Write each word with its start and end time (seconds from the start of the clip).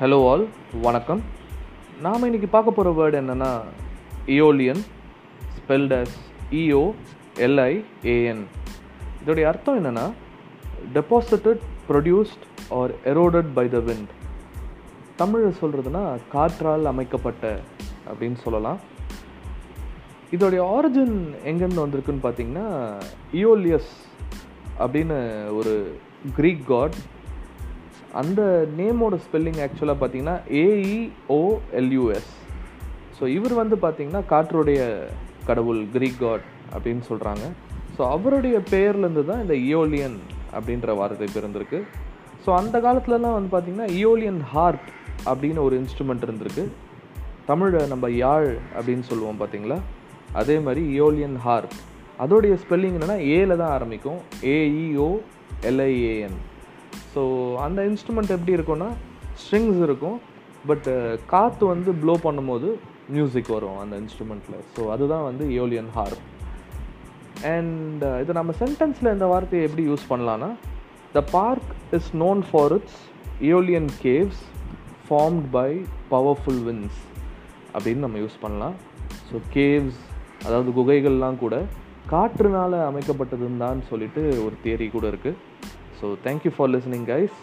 Hello 0.00 0.30
all 0.30 0.46
வணக்கம். 0.82 1.22
நாம் 2.00 2.24
இன்றைக்கி 2.24 2.46
பார்க்க 2.46 2.70
போகிற 2.70 2.92
வேர்டு 2.92 3.22
என்னென்னா 3.22 3.60
aeolian 4.26 4.80
spelled 5.56 5.94
as 5.96 6.16
E O 6.50 6.94
L I A N 7.34 8.42
இதோடைய 9.24 9.42
அர்த்தம் 9.42 9.84
என்னென்னா 9.84 10.12
deposited 10.94 11.60
produced 11.88 12.44
or 12.68 12.90
eroded 13.04 13.48
by 13.54 13.68
the 13.68 13.78
wind 13.78 14.10
தமிழில் 15.16 15.56
சொல்கிறதுனா 15.60 16.18
காற்றால் 16.32 16.84
அமைக்கப்பட்ட 16.84 17.60
அப்படின்னு 18.12 18.36
சொல்லலாம். 18.36 18.78
இதோடைய 20.30 20.60
ஆரிஜின் 20.60 21.34
எங்கேருந்து 21.44 21.86
வந்திருக்குன்னு 21.86 22.22
பார்த்தீங்கன்னா 22.22 22.92
இயோலியஸ் 23.32 23.92
அப்படின்னு 24.78 25.54
ஒரு 25.54 25.98
க்ரீக் 26.36 26.64
காட் 26.64 26.94
அந்த 28.12 28.66
நேமோட 28.78 29.18
ஸ்பெல்லிங் 29.26 29.60
ஆக்சுவலாக 29.66 29.98
பார்த்தீங்கன்னா 30.00 30.36
ஏஇஓஎல்யூஎஸ் 30.64 32.32
ஸோ 33.20 33.26
இவர் 33.26 33.54
வந்து 33.54 33.76
பார்த்தீங்கன்னா 33.76 34.22
காற்றுடைய 34.30 35.08
கடவுள் 35.46 35.86
க்ரீக் 35.94 36.18
காட் 36.18 36.46
அப்படின்னு 36.74 37.02
சொல்கிறாங்க 37.10 37.44
ஸோ 37.98 38.10
அவருடைய 38.10 38.56
பேர்லேருந்து 38.70 39.24
தான் 39.24 39.40
இந்த 39.40 39.54
இயோலியன் 39.54 40.16
அப்படின்ற 40.56 40.96
வார்த்தை 40.96 41.28
பிறந்திருக்கு. 41.34 41.78
ஸோ 42.46 42.50
அந்த 42.54 42.78
காலத்துலலாம் 42.78 43.36
வந்து 43.38 43.50
பார்த்திங்கன்னா 43.52 43.88
இயோலியன் 43.90 44.40
ஹார்ட் 44.40 44.88
அப்படின்னு 45.24 45.58
ஒரு 45.58 45.80
இன்ஸ்ட்ருமெண்ட் 45.80 46.24
இருந்திருக்கு. 46.26 46.64
தமிழில் 47.46 47.88
நம்ம 47.88 48.10
யாழ் 48.10 48.56
அப்படின்னு 48.78 49.00
சொல்லுவோம் 49.00 49.40
பார்த்தீங்களா? 49.40 49.78
அதே 50.32 50.58
மாதிரி 50.58 51.00
இயோலியன் 51.00 51.36
ஹார்ப் 51.44 51.76
அதோடைய 52.18 52.58
ஸ்பெல்லிங் 52.62 52.96
என்னென்னா 52.98 53.18
ஏல 53.38 53.56
தான் 53.56 53.70
ஆரம்பிக்கும். 53.70 54.18
A E O 54.42 55.18
L I A N 55.62 56.38
so 57.14 57.22
அந்த 57.56 57.80
இன்ஸ்ட்ருமெண்ட் 57.90 58.34
எப்படி 58.36 58.56
இருக்கும்னா 58.56 58.90
ஸ்ட்ரிங்ஸ் 59.42 59.80
இருக்கும் 59.82 60.18
பட் 60.66 60.86
uh, 60.88 61.12
காற்று 61.26 61.64
வந்து 61.66 61.90
ப்ளோ 62.02 62.14
பண்ணும்போது 62.22 62.68
மியூசிக் 63.08 63.50
வரும் 63.56 63.76
அந்த 63.78 63.94
இன்ஸ்ட்ருமெண்ட்டில் 63.96 64.62
ஸோ 64.74 64.82
அதுதான் 64.90 65.24
வந்து 65.24 65.44
இயோலியன் 65.48 65.90
ஹார்ப் 65.94 66.22
அண்ட் 67.46 68.04
இது 68.22 68.32
நம்ம 68.32 68.54
சென்டென்ஸில் 68.58 69.12
இந்த 69.12 69.26
வார்த்தையை 69.26 69.64
எப்படி 69.66 69.84
யூஸ் 69.88 70.10
பண்ணலான்னா 70.10 70.50
the 71.12 71.22
park 71.32 71.70
is 71.94 72.10
known 72.14 72.40
for 72.50 72.72
its 72.72 73.00
eolian 73.40 73.90
caves 74.02 74.42
formed 75.08 75.46
by 75.50 75.70
powerful 76.10 76.62
winds 76.64 77.00
அப்படின்னு 77.74 78.04
நம்ம 78.06 78.18
யூஸ் 78.18 78.38
பண்ணலாம். 78.40 78.76
ஸோ 79.28 79.36
கேவ்ஸ் 79.54 80.00
அதாவது 80.46 80.70
குகைகள்லாம் 80.70 81.38
கூட 81.38 81.56
காற்றுனால் 82.10 82.76
அமைக்கப்பட்டதுன்னு 82.88 83.62
தான் 83.64 83.78
சொல்லிட்டு 83.90 84.22
ஒரு 84.44 84.54
தியரி 84.64 84.86
கூட 84.90 85.06
இருக்குது 85.08 85.38
so 86.00 86.06
thank you 86.24 86.52
for 86.56 86.70
listening 86.74 87.06
guys 87.12 87.36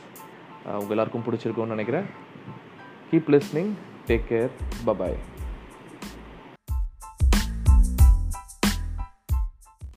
உங்கள் 0.65 0.93
எல்லாருக்கும் 0.95 1.23
பிடிச்சிருக்கோன்னு 1.27 1.75
நினைக்கிறேன். 1.75 2.05
Keep 3.11 3.31
listening 3.33 3.71
take 4.07 4.27
care 4.29 4.51
bye bye 4.85 5.17